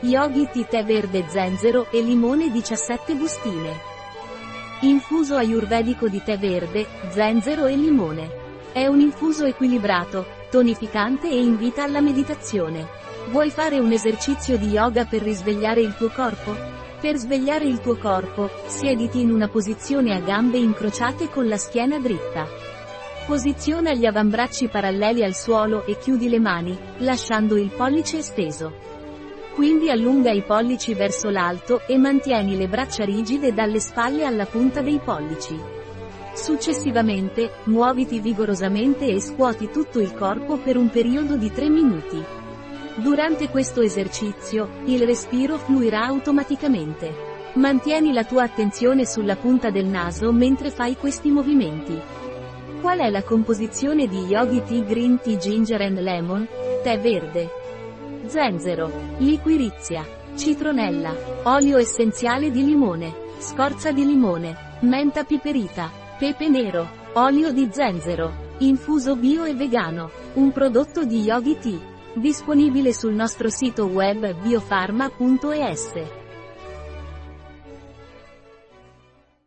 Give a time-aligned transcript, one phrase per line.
[0.00, 3.76] Yogi tea tè verde zenzero e limone 17 bustine.
[4.82, 8.30] Infuso ayurvedico di tè verde, zenzero e limone.
[8.70, 12.86] È un infuso equilibrato, tonificante e invita alla meditazione.
[13.30, 16.54] Vuoi fare un esercizio di yoga per risvegliare il tuo corpo?
[17.00, 21.98] Per svegliare il tuo corpo, siediti in una posizione a gambe incrociate con la schiena
[21.98, 22.46] dritta.
[23.26, 28.97] Posiziona gli avambracci paralleli al suolo e chiudi le mani, lasciando il pollice esteso.
[29.58, 34.82] Quindi allunga i pollici verso l'alto e mantieni le braccia rigide dalle spalle alla punta
[34.82, 35.58] dei pollici.
[36.32, 42.24] Successivamente, muoviti vigorosamente e scuoti tutto il corpo per un periodo di 3 minuti.
[42.98, 47.12] Durante questo esercizio, il respiro fluirà automaticamente.
[47.54, 52.00] Mantieni la tua attenzione sulla punta del naso mentre fai questi movimenti.
[52.80, 56.46] Qual è la composizione di Yogi Tea Green Tea Ginger and Lemon?
[56.84, 57.66] Tè verde.
[58.28, 60.06] Zenzero, liquirizia,
[60.36, 68.54] citronella, olio essenziale di limone, scorza di limone, menta piperita, pepe nero, olio di zenzero,
[68.58, 71.78] infuso bio e vegano, un prodotto di Yogi Tea,
[72.12, 76.27] disponibile sul nostro sito web biofarma.es.